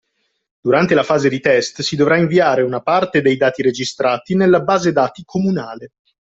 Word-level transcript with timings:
Durante 0.59 0.95
la 0.95 1.03
fase 1.03 1.29
di 1.29 1.39
test, 1.39 1.81
si 1.83 1.95
dovrà 1.95 2.17
inviare 2.17 2.63
una 2.63 2.81
parte 2.81 3.21
dei 3.21 3.37
dati 3.37 3.61
registrati 3.61 4.33
nella 4.33 4.61
base 4.61 4.91
dati 4.91 5.21
comunale 5.23 5.91